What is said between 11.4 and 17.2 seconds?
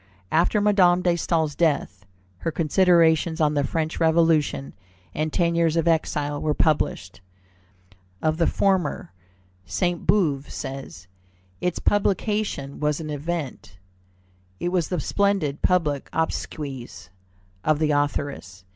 "Its publication was an event. It was the splendid public obsequies